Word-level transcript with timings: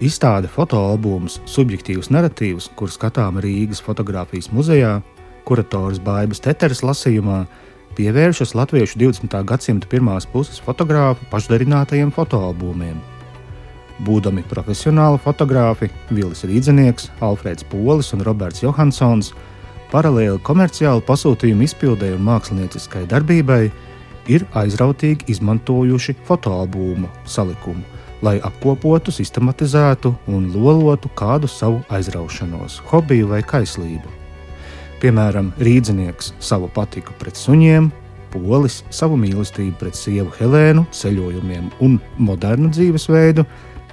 Izstāde 0.00 0.48
fotoalbums 0.48 1.42
Subjektīvs 1.44 2.08
narratīvs, 2.08 2.70
kur 2.72 2.88
skatām 2.88 3.36
Rīgas 3.44 3.82
fotografijas 3.84 4.46
muzejā, 4.48 4.94
kurators 5.44 6.00
Bābas 6.00 6.40
Teteres 6.40 6.80
lasījumā, 6.80 7.42
pievēršas 7.98 8.54
latviešu 8.56 8.96
20. 9.02 9.36
gadsimta 9.44 9.90
pirmās 9.92 10.24
puses 10.24 10.62
fotogrāfu 10.64 11.28
pašdarinātajiem 11.28 12.14
fotoalbumiem. 12.16 12.96
Būdami 14.00 14.46
profesionāli 14.48 15.20
fotografi 15.20 15.90
Vilis 16.08 16.46
Rīdzenieks, 16.48 17.10
Alfrēds 17.20 17.68
Polis 17.68 18.14
un 18.16 18.24
Roberts 18.24 18.64
Johansons, 18.64 19.34
paralēli 19.92 20.40
komerciālu 20.48 21.04
pasūtījumu 21.04 21.68
izpildēji 21.68 22.16
un 22.16 22.24
mākslinieciskai 22.32 23.04
darbībai, 23.12 23.62
ir 24.32 24.48
aizrautīgi 24.56 25.28
izmantojuši 25.36 26.22
fotoalbumu 26.24 27.12
salikumu 27.28 27.99
lai 28.22 28.38
apkopotu, 28.44 29.12
sistematizētu 29.14 30.12
un 30.28 30.50
lolotu 30.54 31.10
kādu 31.16 31.48
savu 31.48 31.80
aizraušanos, 31.92 32.80
hobiju 32.90 33.30
vai 33.32 33.40
kaislību. 33.42 34.16
Piemēram, 35.00 35.54
rīznieks 35.60 36.34
savu 36.44 36.68
patiku 36.74 37.14
pret 37.20 37.38
suņiem, 37.40 37.88
polis 38.34 38.82
savu 38.92 39.16
mīlestību 39.20 39.78
pret 39.80 39.96
sievu 39.96 40.32
Helēnu, 40.36 40.84
ceļojumiem 40.92 41.70
un 41.80 41.98
modernu 42.18 42.70
dzīvesveidu. 42.74 43.46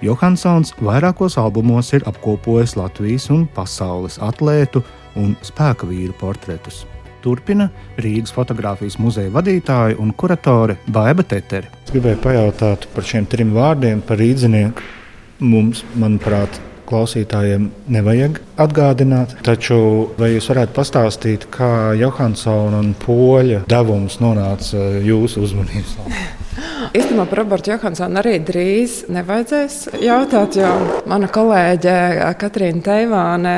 Johansons 0.04 0.76
vairākos 0.84 1.40
albumos 1.42 1.90
ir 1.98 2.06
apkopojis 2.06 2.76
Latvijas 2.78 3.32
un 3.34 3.48
pasaules 3.56 4.20
atlētu 4.22 4.84
un 5.18 5.34
spēka 5.48 5.90
vīru 5.90 6.14
portretus 6.20 6.84
turpina 7.24 7.70
Rīgas 8.02 8.34
fotografijas 8.36 9.00
muzeja 9.02 9.34
vadītāja 9.34 9.98
un 10.02 10.14
kuratore 10.14 10.78
Baiva 10.88 11.26
Tetere. 11.28 11.72
Es 11.86 11.94
gribēju 11.96 12.22
pajautāt 12.24 12.88
par 12.94 13.08
šiem 13.08 13.28
trim 13.30 13.54
vārdiem, 13.58 14.02
par 14.06 14.20
rīdzinieku. 14.22 14.96
Mums, 15.38 15.84
manuprāt, 15.96 16.58
klausītājiem 16.88 17.70
nevajag 17.92 18.40
atgādināt. 18.64 19.36
Taču 19.46 19.78
vai 20.18 20.34
jūs 20.34 20.48
varētu 20.52 20.76
pastāstīt, 20.78 21.48
kā 21.54 21.94
Johansona 22.00 22.82
un 22.82 22.94
Poļa 23.02 23.66
devums 23.70 24.20
nonāca 24.24 24.82
jūsu 25.04 25.46
uzmanības? 25.48 25.98
Īstenībā 26.98 27.28
par 27.28 27.42
Robertu 27.44 27.74
Johansonu 27.74 28.22
arī 28.22 28.38
drīz 28.48 29.04
nevajadzēs 29.14 29.78
jautāt, 30.02 30.58
jo 30.58 30.70
mana 31.10 31.30
kolēģe 31.30 31.98
Katrīna 32.40 32.84
Teivāne 32.86 33.56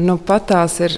nu 0.00 0.16
patās 0.26 0.78
ir 0.84 0.96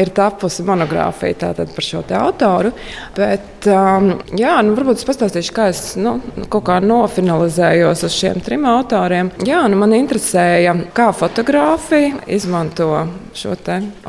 ir 0.00 0.10
tapusi 0.14 0.64
monogrāfija 0.66 1.52
par 1.56 1.84
šo 1.84 2.02
autoru. 2.18 2.72
Bet, 3.16 3.66
um, 3.70 4.10
jā, 4.36 4.56
nu, 4.66 4.74
varbūt 4.76 5.00
es 5.00 5.08
pastāstīšu, 5.08 5.54
kā 5.54 5.68
es 5.72 5.82
nu, 6.00 6.16
kaut 6.52 6.66
kā 6.68 6.80
nofinalizējos 6.84 8.04
uz 8.08 8.16
šiem 8.16 8.40
trim 8.44 8.66
autoriem. 8.68 9.32
Jā, 9.46 9.64
nu, 9.70 9.78
man 9.80 9.94
interesēja, 9.96 10.74
kā 10.96 11.10
fotografija 11.16 12.24
izmanto 12.26 12.90
šo 13.34 13.54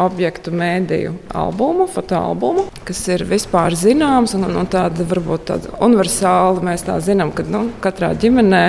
objektu 0.01 0.51
mēdīju 0.53 1.13
albumu, 1.37 1.87
fotoalbumu, 1.91 2.67
kas 2.85 3.01
ir 3.13 3.25
vispār 3.29 3.75
zināms 3.77 4.35
un, 4.37 4.45
un 4.49 4.69
tāda 4.69 5.05
varbūt 5.07 5.47
tāda 5.49 5.73
universāla. 5.85 6.63
Mēs 6.65 6.85
tā 6.87 6.99
zinām, 7.03 7.33
ka 7.35 7.45
nu, 7.49 7.67
katrā 7.83 8.13
ģimenē 8.19 8.63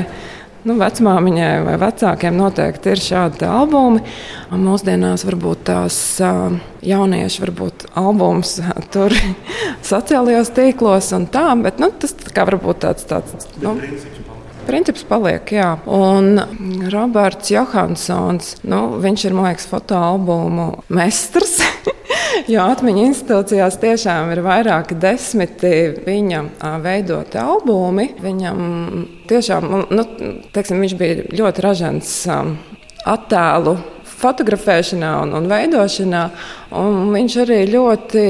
nu, 0.67 0.77
vecmāmiņai 0.81 1.53
vai 1.67 1.77
vecākiem 1.81 2.37
noteikti 2.37 2.93
ir 2.95 3.03
šādi 3.03 3.47
albumi. 3.49 4.03
Mūsdienās 4.51 5.27
varbūt 5.27 5.65
tās 5.71 5.99
jaunieši, 6.87 7.43
varbūt 7.45 7.87
albums 7.99 8.59
tur 8.95 9.15
sociālajos 9.87 10.53
tīklos 10.57 11.13
un 11.17 11.29
tā, 11.33 11.49
bet 11.63 11.83
nu, 11.83 11.93
tas 11.95 12.17
kā 12.35 12.47
varbūt 12.49 12.85
tāds. 12.87 13.09
tāds 13.09 13.51
nu, 13.63 13.79
Princips 14.67 15.05
paliek, 15.07 15.47
jā. 15.55 15.77
Un 15.87 16.41
Roberts 16.91 17.53
Johansons, 17.53 18.57
nu, 18.67 18.81
viņš 18.99 19.29
ir, 19.29 19.37
man 19.37 19.53
liekas, 19.53 19.69
fotoalbumu 19.71 20.73
mestrs. 20.91 21.61
Jo 22.53 22.67
atmiņu 22.71 23.05
institūcijās 23.09 23.79
tiešām 23.83 24.31
ir 24.35 24.43
vairāki 24.45 24.97
desmiti 25.01 25.73
viņa 26.07 26.43
veidoti 26.85 27.41
albumi. 27.41 28.11
Viņam 28.23 28.61
tiešām, 29.31 29.69
nu, 29.91 30.07
teiksim, 30.55 30.83
viņš 30.85 30.97
bija 31.01 31.27
ļoti 31.41 31.65
ražants 31.65 32.13
attēlu 33.07 33.77
fotografēšanā 34.17 35.13
un, 35.25 35.35
un 35.41 35.51
veidošanā. 35.51 36.23
Un 36.81 37.13
viņš 37.15 37.39
arī 37.45 37.61
ļoti 37.73 38.27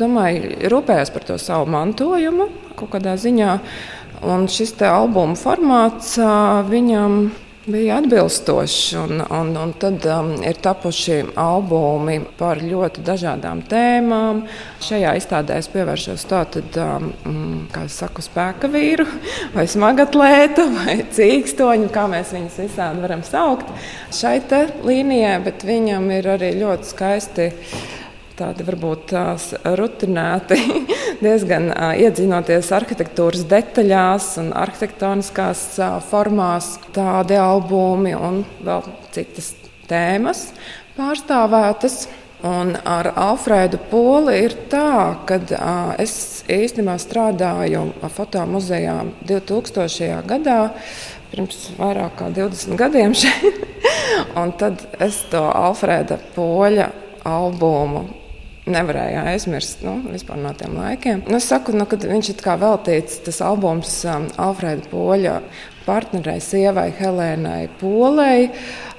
domāju, 0.00 0.56
rūpējās 0.72 1.12
par 1.14 1.28
to 1.28 1.38
savu 1.40 1.70
mantojumu 1.72 2.50
kaut 2.76 2.92
kādā 2.96 3.16
ziņā. 3.20 3.58
Un 4.26 4.46
šis 4.48 4.74
albuma 4.84 5.36
formāts 5.36 6.16
viņam 6.70 7.26
bija 7.66 7.96
atbilstošs. 7.98 8.92
Un, 8.92 9.22
un, 9.30 9.56
un 9.56 9.72
tad 9.72 10.04
um, 10.06 10.32
ir 10.46 10.58
tapuši 10.62 11.18
albumi 11.40 12.20
par 12.38 12.60
ļoti 12.62 13.02
dažādām 13.06 13.62
tēmām. 13.70 14.44
Šajā 14.86 15.16
izstādē 15.18 15.58
es 15.60 15.68
pievēršos 15.72 16.26
tātad, 16.30 16.78
um, 16.82 17.10
mm, 17.26 17.58
kā 17.74 17.86
saku, 17.90 18.24
spēka 18.24 18.70
vīru, 18.70 19.06
vai 19.56 19.66
smagatlētu, 19.70 20.68
vai 20.78 20.96
cīkstoņu, 21.16 21.90
kā 21.94 22.06
mēs 22.12 22.32
viņus 22.36 22.62
visādi 22.66 23.04
varam 23.04 23.26
saukt. 23.26 23.70
Šai 24.14 24.38
līnijai, 24.86 25.36
bet 25.44 25.66
viņam 25.66 26.10
ir 26.14 26.32
arī 26.36 26.54
ļoti 26.60 26.92
skaisti 26.92 27.50
tādi 28.36 28.66
varbūt 28.66 29.14
rutinēti, 29.78 30.58
diezgan 31.24 31.70
iedzinoties 31.96 32.68
arhitektūras 32.76 33.46
detaļās 33.48 34.34
un 34.42 34.52
arhitektoniskās 34.56 35.64
formās, 36.10 36.76
tādi 36.96 37.38
albumi 37.40 38.14
un 38.16 38.42
vēl 38.66 38.86
citas 39.16 39.54
tēmas 39.88 40.50
pārstāvētas. 40.98 42.06
Un 42.46 42.74
ar 42.84 43.08
Alfrēdu 43.16 43.78
Poli 43.90 44.34
ir 44.44 44.52
tā, 44.70 45.16
ka 45.26 45.38
es 45.98 46.44
īstenībā 46.52 46.98
strādāju 47.00 47.86
fotomuzejā 48.12 48.98
2000. 49.26 50.20
gadā, 50.28 50.58
pirms 51.32 51.70
vairāk 51.80 52.20
kā 52.20 52.28
20 52.36 52.76
gadiem 52.78 53.16
šeit. 53.16 53.64
un 54.40 54.52
tad 54.60 54.84
es 55.00 55.22
to 55.32 55.42
Alfrēda 55.48 56.20
Poļa 56.36 56.90
albumu 57.26 58.04
nevarēja 58.70 59.22
aizmirst 59.30 59.84
nu, 59.86 59.98
no 60.42 60.52
tiem 60.58 60.76
laikiem. 60.76 61.22
Nu, 61.28 61.38
es 61.38 61.48
saku, 61.50 61.74
nu, 61.76 61.86
kad 61.88 62.04
viņš 62.06 62.32
ir 62.32 62.44
veltīts 62.60 63.20
tas 63.26 63.40
albums 63.44 63.92
um, 64.10 64.28
Alfrēda 64.42 64.90
Poļa 64.90 65.38
partnerei, 65.86 66.40
sievai 66.42 66.90
Helēnai 66.98 67.68
Polei. 67.80 68.50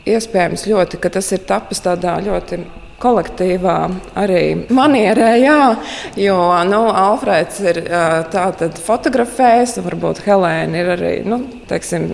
Iespējams, 0.08 0.68
ļoti, 0.72 1.00
ka 1.04 1.12
tas 1.18 1.32
ir 1.36 1.44
tapis 1.50 1.84
tādā 1.84 2.16
ļoti 2.24 2.62
kolektīvā 3.02 3.78
arī 4.18 4.44
manierē, 4.74 5.32
jā, 5.42 5.62
jo 6.20 6.38
nu, 6.70 6.82
Alfrēds 6.98 7.60
ir 7.66 7.82
tātad 8.34 8.80
fotografējis, 8.82 9.78
un 9.80 9.88
varbūt 9.88 10.24
Helēna 10.26 10.82
ir 10.82 10.92
arī 10.96 11.14
nu, 11.28 11.40
teiksim, 11.70 12.10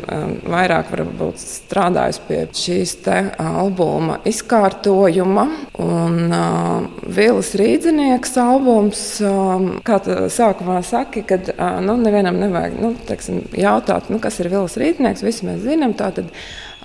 vairāk 0.50 0.92
strādājis 1.40 2.20
pie 2.28 2.42
šīs 2.58 2.96
albuma 3.40 4.20
izkārtojuma. 4.28 5.46
Un 5.84 6.34
uh, 6.34 6.86
Vīls 7.14 7.54
Rīdzinieks 7.60 8.36
albums, 8.42 9.02
um, 9.26 9.70
kā 9.86 10.00
tu 10.04 10.16
sākumā 10.34 10.82
saki, 10.86 11.24
kad 11.28 11.50
uh, 11.56 11.80
nu, 11.84 11.98
nevienam 12.02 12.38
nevajag 12.42 12.78
nu, 12.82 12.94
teiksim, 13.08 13.44
jautāt, 13.58 14.12
nu, 14.14 14.22
kas 14.24 14.40
ir 14.42 14.52
Vīls 14.54 14.78
Rīdzinieks, 14.80 15.26
visi 15.26 15.48
mēs 15.50 15.64
zinām. 15.66 15.96
Tātad, 15.98 16.30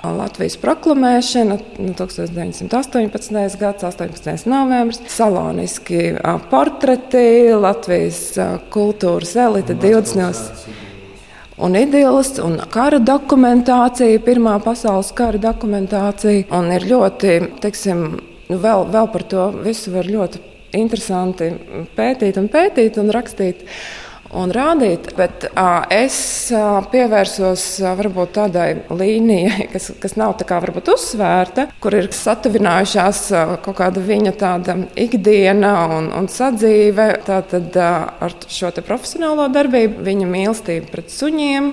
Latvijas 0.04 0.56
proklamēšana, 0.62 1.58
1918. 1.78 3.26
Nu, 3.26 3.44
gads, 3.60 3.84
18. 3.84 4.46
novembris, 4.50 5.00
saloniski 5.10 6.12
portreti, 6.50 7.54
Latvijas 7.54 8.20
kultūras 8.74 9.34
elite 9.36 9.74
20. 9.74 10.68
Un 11.58 11.74
idejas, 11.74 12.36
un 12.38 12.60
kara 12.70 13.00
dokumentācija, 13.02 14.20
Pirmā 14.22 14.58
pasaules 14.62 15.10
kara 15.18 15.40
dokumentācija. 15.42 16.46
Un 16.54 16.70
ir 16.70 16.86
ļoti, 16.86 17.38
teiksim, 17.64 18.04
nu 18.48 18.60
vēl, 18.62 18.86
vēl 18.94 19.10
par 19.10 19.26
to 19.26 19.48
visu 19.64 19.90
var 19.96 20.06
ļoti 20.06 20.44
interesanti 20.78 21.50
pētīt 21.96 22.38
un 22.38 22.46
pētīt 22.52 23.00
un 23.00 23.10
rakstīt 23.14 23.64
un 24.36 24.52
rādīt. 24.52 25.12
Bet 25.18 25.48
uh, 25.50 25.84
es 25.92 26.18
uh, 26.54 26.80
pievērsos 26.92 27.64
uh, 27.82 27.92
varbūt 27.98 28.34
tādai 28.38 28.68
līnijai, 28.90 29.68
kas, 29.72 29.90
kas 30.00 30.16
nav 30.20 30.36
tā 30.40 30.48
kā 30.48 30.60
varbūt 30.64 30.90
uzsvērta, 30.94 31.68
kur 31.82 31.96
ir 31.98 32.10
satuvinājušās 32.14 33.22
uh, 33.34 33.54
kaut 33.64 33.78
kāda 33.80 34.02
viņa 34.04 34.34
tāda 34.40 34.76
ikdiena 34.98 35.74
un, 35.98 36.10
un 36.18 36.28
sadzīve. 36.32 37.10
Tātad 37.28 37.78
uh, 37.78 38.10
ar 38.24 38.36
šo 38.48 38.72
profesionālo 38.78 39.48
darbību, 39.52 40.04
viņa 40.06 40.28
mīlestība 40.28 40.92
pret 40.92 41.12
suņiem, 41.12 41.72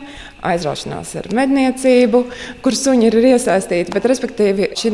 aizraušanās 0.51 1.13
ar 1.21 1.29
medniecību, 1.35 2.21
kur 2.65 2.77
suņi 2.77 3.09
ir 3.09 3.19
iesaistīti. 3.33 3.93
Bet, 3.95 4.07
respektīvi, 4.09 4.71
šī 4.77 4.93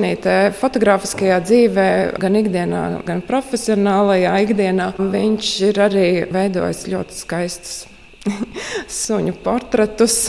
fotografiskajā 0.58 1.40
dzīvē, 1.46 1.88
gan 2.22 2.38
ikdienā, 2.42 2.84
gan 3.08 3.24
profesionālajā 3.28 4.36
ikdienā, 4.48 4.92
viņš 5.00 5.54
ir 5.70 5.82
arī 5.88 6.10
veidojis 6.32 6.86
ļoti 6.92 7.18
skaistus 7.18 7.88
suņu 9.06 9.36
portretus 9.44 10.24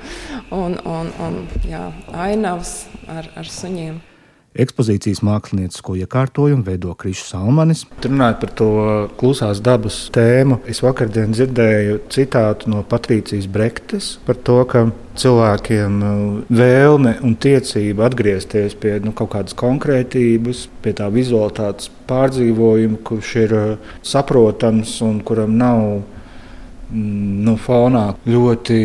un, 0.62 0.76
un, 0.76 1.10
un 1.24 1.42
jā, 1.68 1.88
ainavas 2.12 2.84
ar, 3.08 3.30
ar 3.38 3.50
suņiem. 3.60 4.09
Ekspozīcijas 4.50 5.20
māksliniecisko 5.22 5.94
iekārtojumu 6.02 6.64
veido 6.66 6.90
Krišs 6.98 7.28
Salmanis. 7.30 7.84
Runājot 8.02 8.38
par 8.42 8.50
to 8.58 8.70
klusās 9.20 9.60
dabas 9.62 9.98
tēmu, 10.10 10.58
es 10.66 10.80
vakardien 10.82 11.30
dzirdēju 11.30 12.00
citātu 12.10 12.72
no 12.72 12.82
Patrīcijas 12.82 13.46
Brektes 13.46 14.08
par 14.26 14.40
to, 14.48 14.56
ka 14.66 14.88
cilvēkiem 15.20 16.00
uh, 16.02 16.22
vēlme 16.50 17.12
un 17.26 17.36
tiecība 17.38 18.08
atgriezties 18.08 18.74
pie 18.82 18.96
nu, 19.04 19.12
kaut 19.14 19.30
kādas 19.36 19.54
konkrētības, 19.60 20.64
pie 20.82 20.96
tā 20.98 21.06
vizualitātes 21.14 21.92
pārdzīvojuma, 22.10 22.98
kurš 23.06 23.34
ir 23.44 23.54
uh, 23.54 23.92
saprotams 24.02 24.96
un 25.06 25.20
kuram 25.26 25.54
nav 25.60 25.84
mm, 26.90 27.38
nu, 27.46 27.54
fonā 27.68 28.08
ļoti 28.26 28.80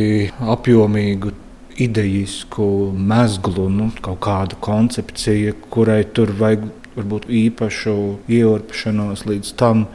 apjomīgu 0.55 1.33
ideisku 1.81 2.65
mezglu, 2.95 3.67
nu, 3.69 3.89
kaut 4.03 4.21
kāda 4.23 4.57
koncepcija, 4.63 5.55
kurai 5.73 6.03
tur 6.15 6.31
vajag 6.39 6.67
varbūt 6.95 7.27
īpašu 7.27 7.95
ieurpšanos 8.31 9.25
līdz 9.27 9.53
tam, 9.59 9.85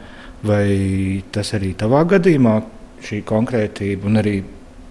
vai 0.45 1.21
tas 1.33 1.53
arī 1.57 1.73
tavā 1.77 2.03
gadījumā 2.09 2.59
šī 3.05 3.21
konkrētība 3.29 4.09
un 4.09 4.21
arī, 4.21 4.35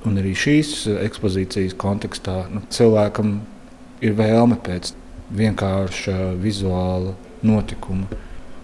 un 0.06 0.18
arī 0.18 0.34
šīs 0.34 0.72
ekspozīcijas 1.06 1.76
kontekstā 1.78 2.42
nu, 2.50 2.64
cilvēkam 2.74 3.36
ir 4.02 4.16
vēlme 4.18 4.58
pēc 4.64 4.94
vienkārša 5.36 6.16
vizuāla 6.42 7.14
notikuma. 7.46 8.08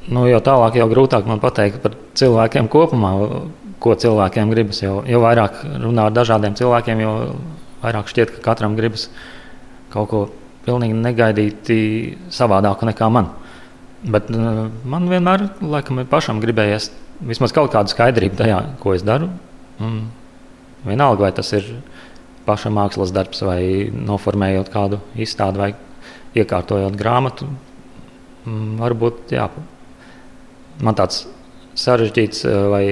Nu, 0.06 0.26
jau 0.31 0.40
tālāk, 0.43 0.79
jau 0.79 0.87
grūtāk 0.90 1.26
man 1.26 1.43
pateikt 1.43 1.81
par 1.82 1.94
cilvēkiem 2.19 2.69
kopumā, 2.70 3.12
ko 3.82 3.94
cilvēkiem 3.99 4.50
gribas. 4.55 4.81
Jo, 4.82 5.00
jo 5.06 5.20
vairāk 5.22 5.62
runā 5.82 6.08
ar 6.08 6.14
dažādiem 6.14 6.55
cilvēkiem, 6.58 7.02
jo 7.02 7.14
vairāk 7.82 8.11
šķiet, 8.12 8.37
ka 8.37 8.44
katram 8.50 8.76
gribas 8.78 9.08
kaut 9.93 10.11
ko 10.11 10.20
pilnīgi 10.67 10.96
negaidīti 10.99 11.78
savādāku 12.34 12.88
nekā 12.88 13.08
man. 13.12 13.31
Bet 14.06 14.31
uh, 14.34 14.67
man 14.84 15.08
vienmēr 15.11 15.49
laikam, 15.62 16.02
pašam 16.11 16.43
gribējies 16.43 16.90
vismaz 17.26 17.55
kaut 17.56 17.73
kādu 17.73 17.93
skaidrību 17.93 18.38
tajā, 18.38 18.58
ko 18.82 18.94
es 18.96 19.05
daru. 19.06 19.31
Un 19.82 20.06
vienalga, 20.87 21.26
vai 21.26 21.32
tas 21.37 21.52
ir 21.56 21.69
paša 22.46 22.70
mākslas 22.75 23.12
darbs, 23.14 23.43
vai 23.46 23.88
noformējot 23.90 24.70
kādu 24.72 25.00
izstādi, 25.19 25.62
vai 25.62 25.70
iekārtojot 26.37 26.99
grāmatu. 26.99 27.49
Mm, 28.46 28.76
varbūt 28.82 29.34
jā, 29.34 29.49
man 30.84 30.99
tāds 30.99 31.25
sarežģīts 31.76 32.44
vai 32.72 32.84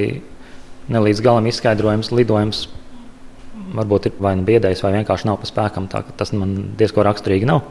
ne 0.93 1.05
līdz 1.07 1.23
galam 1.25 1.47
izskaidrojams 1.49 2.11
lidojums 2.13 2.65
varbūt 3.75 4.09
ir 4.09 4.17
vai 4.23 4.35
nu 4.39 4.47
biedējis, 4.47 4.83
vai 4.85 4.95
vienkārši 4.99 5.29
nav 5.29 5.41
pa 5.43 5.49
spēkam. 5.51 5.89
Tā, 5.91 6.05
tas 6.19 6.33
man 6.37 6.55
diezgan 6.79 7.07
raksturīgi 7.09 7.49
nav. 7.49 7.65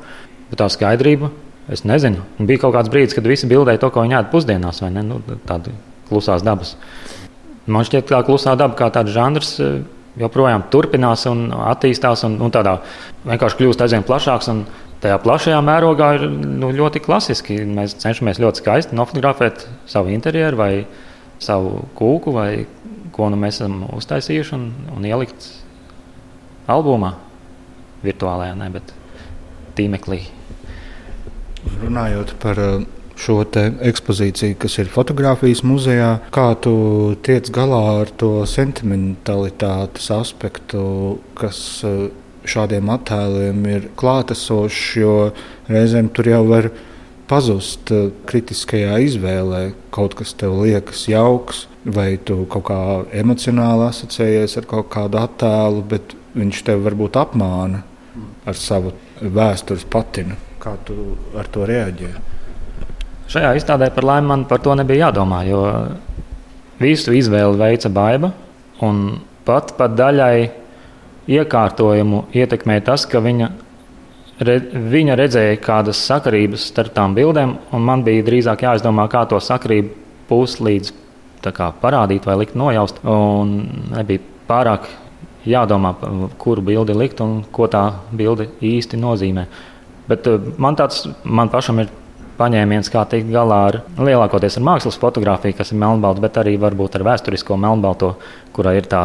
Bet 0.49 0.59
tā 0.61 0.67
skaidrība, 0.71 1.31
es 1.73 1.85
nezinu. 1.87 2.23
Bija 2.39 2.65
kaut 2.65 2.75
kāds 2.75 2.91
brīdis, 2.93 3.15
kad 3.17 3.27
visi 3.27 3.49
bildēja 3.49 3.81
to, 3.81 3.89
ko 3.93 4.03
viņi 4.05 4.19
ēda 4.19 4.31
pusdienās, 4.33 4.83
vai 4.83 4.91
ne? 4.93 5.05
Nu, 5.07 5.19
tāda 5.47 5.73
klusās 6.09 6.45
dabas. 6.45 6.75
Man 7.65 7.87
šķiet, 7.87 8.07
ka 8.07 8.17
tā 8.17 8.23
klusā 8.27 8.57
daba 8.59 8.75
kā 8.77 8.89
tāds 8.91 9.13
žanrs 9.15 9.53
e, 9.63 9.69
joprojām 10.19 10.65
turpinās 10.71 11.23
un 11.31 11.47
attīstās, 11.55 12.25
un, 12.27 12.35
un 12.43 12.51
tādā 12.53 12.77
vienkārši 13.23 13.59
kļūst 13.61 13.85
aizvien 13.85 14.03
plašāks. 14.07 14.51
Tajā 15.03 15.17
plašajā 15.19 15.57
mērogā 15.63 16.13
ir 16.15 16.27
nu, 16.31 16.69
ļoti 16.75 17.01
klasiski. 17.03 17.57
Mēs 17.67 17.97
cenšamies 17.99 18.39
ļoti 18.39 18.61
skaisti 18.61 18.95
nofotografēt 18.95 19.65
savu 19.89 20.13
interjeru 20.13 20.59
vai 20.59 20.71
savu 21.43 21.81
kūku, 21.97 22.31
vai 22.35 22.49
ko 23.13 23.27
nu 23.31 23.39
mēs 23.39 23.59
esam 23.59 23.81
uztaisījuši 23.97 24.55
un, 24.55 24.69
un 24.95 25.07
ielikt 25.07 25.49
albumā, 26.71 27.13
virtuālajā, 28.03 28.55
ne, 28.59 28.69
bet 28.73 28.93
tīmeklī. 29.77 30.21
Runājot 31.81 32.35
par 32.43 32.59
uh, 32.59 32.85
šo 33.19 33.41
ekspozīciju, 33.43 34.57
kas 34.59 34.77
ir 34.81 34.91
fotografijas 34.91 35.63
muzejā, 35.65 36.17
kā 36.33 36.49
tu 36.63 36.73
tiec 37.25 37.49
galā 37.53 37.83
ar 38.01 38.11
to 38.19 38.45
sentimentalitātes 38.49 40.09
aspektu, 40.13 41.19
kas 41.39 41.59
uh, 41.87 42.09
šādiem 42.43 42.89
attēliem 42.91 43.61
ir 43.71 43.91
klātesošs, 43.99 44.87
jo 44.99 45.13
reizēm 45.71 46.11
tur 46.15 46.27
jau 46.27 46.41
var 46.49 46.71
pazust 47.31 47.93
uh, 47.95 48.09
kritiskajā 48.29 48.97
izvēlē. 49.07 49.69
Kaut 49.93 50.17
kas 50.19 50.35
tev 50.35 50.57
liekas 50.63 51.07
jauks, 51.11 51.67
vai 51.85 52.17
tu 52.17 52.43
kaut 52.51 52.67
kā 52.67 52.81
emocionāli 53.19 53.87
asociējies 53.89 54.59
ar 54.59 54.67
kaut 54.69 54.91
kādu 54.93 55.21
attēlu, 55.21 55.85
bet 55.93 56.17
viņš 56.37 56.61
tev 56.67 56.83
varbūt 56.85 57.17
apmāna 57.21 57.83
ar 58.45 58.57
savu 58.57 58.93
vēstures 59.21 59.85
patinu. 59.89 60.37
Kā 60.61 60.75
tu 60.85 61.15
ar 61.37 61.49
to 61.51 61.65
reaģē? 61.67 62.11
Šajā 63.33 63.53
izstādē 63.57 63.89
par 63.95 64.05
laimi 64.07 64.29
man 64.29 64.45
par 64.47 64.61
to 64.63 64.75
nebija 64.77 65.07
jādomā, 65.07 65.41
jo 65.47 65.63
visu 66.81 67.13
izvēli 67.15 67.59
veica 67.59 67.91
baiva. 67.93 68.31
Pat 69.43 69.73
pat 69.77 69.95
daļai 69.95 70.49
iekārtojumu 71.31 72.25
ietekmēja 72.35 72.83
tas, 72.89 73.05
ka 73.07 73.21
viņa, 73.23 73.47
re, 74.43 74.57
viņa 74.91 75.17
redzēja 75.19 75.59
kādas 75.63 76.01
sakarības 76.07 76.67
starp 76.71 76.95
tām 76.95 77.15
bildēm, 77.15 77.55
un 77.75 77.85
man 77.87 78.03
bija 78.03 78.25
drīzāk 78.27 78.65
jāizdomā, 78.67 79.07
kā 79.11 79.23
to 79.29 79.39
sakarību 79.39 79.95
puslīdz 80.29 80.93
parādīt 81.43 82.27
vai 82.27 82.37
likt 82.39 82.55
nojaust. 82.59 83.01
Un 83.03 83.55
nebija 83.91 84.23
pārāk 84.47 84.87
jādomā, 85.47 85.93
kuru 86.39 86.63
bildi 86.63 86.95
likt 86.95 87.21
un 87.23 87.41
ko 87.51 87.67
tā 87.71 87.83
bilde 88.11 88.49
īsti 88.63 88.99
nozīmē. 88.99 89.45
Bet 90.09 90.27
eh, 90.27 90.51
man 90.57 90.77
tāds 90.79 91.05
man 91.23 91.51
pašam 91.53 91.83
ir 91.83 91.91
paņēmiens, 92.37 92.89
kā 92.89 93.03
tikt 93.09 93.29
galā 93.31 93.59
ar 93.69 93.79
lielākoties 93.99 94.57
ar 94.57 94.65
mākslas 94.65 94.97
fotografiju, 94.99 95.55
kas 95.57 95.71
ir 95.71 95.81
melnbalta, 95.83 96.23
bet 96.23 96.39
arī 96.41 96.55
varbūt 96.61 96.97
ar 96.97 97.05
vēsturisko 97.11 97.57
melnbalto, 97.61 98.15
kurā 98.55 98.73
ir 98.77 98.87
tā, 98.89 99.03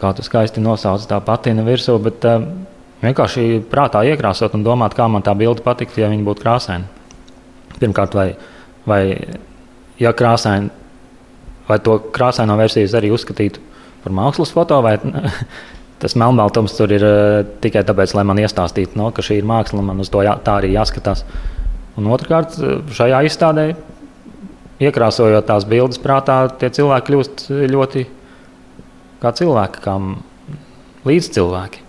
kā 0.00 0.12
tu 0.14 0.24
skaisti 0.26 0.62
nosauc, 0.62 1.02
tā 1.10 1.18
patina 1.24 1.64
virsū. 1.66 1.96
Bet, 2.02 2.28
uh, 2.28 2.46
vienkārši 3.02 3.64
prātā 3.70 4.04
iekrāsot 4.06 4.54
un 4.54 4.62
domāt, 4.62 4.94
kā 4.94 5.08
man 5.10 5.24
tā 5.26 5.34
bilde 5.38 5.64
patiktu, 5.66 6.00
ja 6.02 6.10
viņa 6.12 6.28
būtu 6.28 6.44
krāsaina. 6.44 6.86
Pirmkārt, 7.80 8.14
vai, 8.14 8.28
vai 8.86 9.02
ja 9.98 10.14
krāsaina, 10.14 10.70
vai 11.66 11.78
to 11.82 11.98
krāsaino 12.14 12.54
versiju 12.60 12.86
arī 12.98 13.10
uzskatītu 13.14 13.71
par 14.04 14.14
mākslas 14.16 14.52
foto, 14.54 14.80
vai 14.84 14.96
tas 16.02 16.16
melnbaltums 16.18 16.74
tur 16.76 16.92
ir 16.94 17.06
uh, 17.06 17.40
tikai 17.64 17.84
tāpēc, 17.88 18.16
lai 18.18 18.26
man 18.28 18.40
iestāstītu, 18.42 18.98
no, 18.98 19.10
ka 19.14 19.24
šī 19.24 19.40
ir 19.40 19.48
māksla 19.48 19.82
un 19.82 19.90
man 19.90 20.02
uz 20.02 20.10
to 20.12 20.24
jā, 20.26 20.34
tā 20.44 20.58
arī 20.60 20.72
jāskatās. 20.74 21.24
Un 22.00 22.08
otrkārt, 22.08 22.56
šajā 22.96 23.20
izstādē, 23.28 23.66
iekrāsojot 24.82 25.46
tās 25.46 25.66
bildes 25.68 26.00
prātā, 26.02 26.46
tie 26.58 26.70
cilvēki 26.72 27.08
kļūst 27.10 27.46
ļoti 27.70 28.06
kā 29.22 29.32
cilvēki, 29.38 29.82
kā 29.84 29.96
līdzcilvēki. 31.06 31.81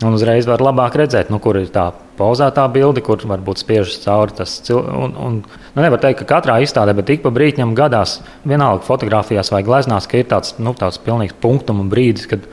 Un 0.00 0.14
uzreiz 0.16 0.46
var 0.48 0.62
labāk 0.64 0.94
redzēt, 0.96 1.28
nu, 1.28 1.36
kur 1.44 1.58
ir 1.60 1.68
tā 1.72 1.90
pauzētā 2.16 2.62
bilde, 2.72 3.02
kur 3.04 3.20
varbūt 3.20 3.60
spiežas 3.60 3.98
cauri 4.00 4.32
tas 4.38 4.54
cilvēks. 4.64 4.96
Nu, 4.96 5.82
nevar 5.84 6.00
teikt, 6.00 6.22
ka 6.22 6.28
katrā 6.38 6.56
izstādē, 6.64 6.94
bet 6.96 7.12
ik 7.12 7.20
pa 7.24 7.32
brīdim 7.34 7.74
gadās, 7.76 8.22
vienalga 8.48 8.86
fotografijās 8.86 9.52
vai 9.52 9.60
gleznās, 9.66 10.08
ka 10.08 10.22
ir 10.22 10.30
tāds, 10.30 10.54
nu, 10.56 10.72
tāds 10.78 10.96
pilnīgs 11.04 11.36
punktuma 11.42 11.84
brīdis, 11.92 12.30
kad 12.30 12.46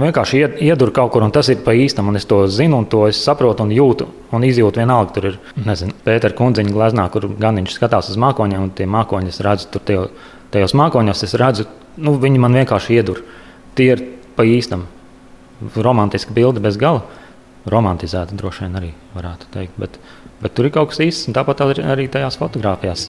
vienkārši 0.00 0.40
iedur 0.64 0.94
kaut 0.96 1.12
kur, 1.12 1.26
un 1.26 1.34
tas 1.34 1.50
ir 1.52 1.60
pa 1.60 1.74
īstam, 1.76 2.08
un 2.08 2.16
es 2.16 2.24
to 2.30 2.40
zinu, 2.48 2.80
un 2.80 2.88
to 2.88 3.04
es 3.10 3.20
saprotu 3.20 3.66
un 3.66 3.76
jūtu, 3.76 4.08
un 4.32 4.48
izjūtu 4.48 4.80
vienalga. 4.80 5.12
Tur 5.18 5.28
ir, 5.28 5.38
nezinu, 5.68 5.92
Pētera 6.08 6.32
kundziņa 6.40 6.72
gleznā, 6.72 7.06
kur 7.12 7.28
gan 7.36 7.60
viņš 7.60 7.76
skatās 7.76 8.08
uz 8.14 8.16
mākoņiem, 8.16 8.64
un 8.64 8.72
tie 8.80 8.88
mākoņi 8.88 9.34
es 9.34 9.44
redzu, 9.44 9.68
tur 9.76 9.84
tajos, 9.92 10.32
tajos 10.56 10.76
mākoņos 10.80 11.28
es 11.28 11.36
redzu, 11.36 11.68
nu, 12.00 12.16
viņi 12.16 12.40
man 12.40 12.56
vienkārši 12.62 12.96
iedur. 12.96 13.20
Tie 13.76 13.92
ir 13.92 14.08
pa 14.36 14.48
īstam 14.48 14.88
romantiska 15.76 16.34
bilde 16.34 16.60
bez 16.60 16.76
gala. 16.80 17.02
Romantizēta 17.72 18.34
droši 18.34 18.64
vien 18.64 18.78
arī 18.80 18.90
varētu 19.14 19.48
teikt. 19.54 19.78
Bet, 19.78 19.98
bet 20.42 20.54
tur 20.56 20.66
ir 20.66 20.74
kaut 20.74 20.90
kas 20.90 21.00
īsts, 21.04 21.28
un 21.30 21.36
tāpat 21.36 21.62
arī 21.62 22.08
tajās 22.10 22.36
fotografijās. 22.40 23.00